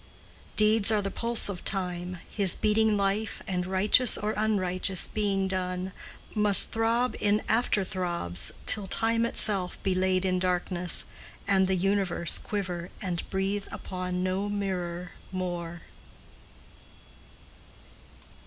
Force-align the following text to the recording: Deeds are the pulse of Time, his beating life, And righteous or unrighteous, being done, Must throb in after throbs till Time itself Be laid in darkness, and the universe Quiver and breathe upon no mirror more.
Deeds 0.55 0.91
are 0.91 0.99
the 1.03 1.11
pulse 1.11 1.47
of 1.47 1.63
Time, 1.63 2.17
his 2.27 2.55
beating 2.55 2.97
life, 2.97 3.43
And 3.45 3.67
righteous 3.67 4.17
or 4.17 4.33
unrighteous, 4.35 5.05
being 5.09 5.47
done, 5.47 5.91
Must 6.33 6.71
throb 6.71 7.15
in 7.19 7.43
after 7.47 7.83
throbs 7.83 8.51
till 8.65 8.87
Time 8.87 9.27
itself 9.27 9.77
Be 9.83 9.93
laid 9.93 10.25
in 10.25 10.39
darkness, 10.39 11.05
and 11.47 11.67
the 11.67 11.75
universe 11.75 12.39
Quiver 12.39 12.89
and 12.99 13.29
breathe 13.29 13.67
upon 13.71 14.23
no 14.23 14.49
mirror 14.49 15.11
more. 15.31 15.83